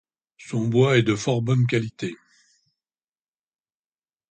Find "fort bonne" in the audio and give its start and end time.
1.15-1.67